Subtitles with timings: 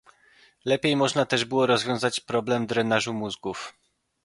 [0.65, 3.73] Lepiej można też było rozwiązać problem drenażu mózgów